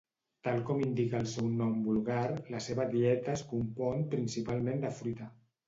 [0.45, 2.23] Tal com indica el seu nom vulgar,
[2.55, 5.33] la seva dieta es compon principalment de fruita.